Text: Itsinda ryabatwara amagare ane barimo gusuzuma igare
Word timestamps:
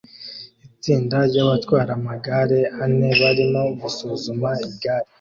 Itsinda 0.67 1.17
ryabatwara 1.29 1.91
amagare 1.99 2.59
ane 2.83 3.09
barimo 3.21 3.61
gusuzuma 3.79 4.49
igare 4.67 5.09